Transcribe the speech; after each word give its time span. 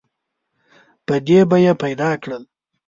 په 1.05 1.15
دې 1.27 1.39
به 1.49 1.57
یې 1.65 1.73
پیدا 1.83 2.09
کړل. 2.23 2.43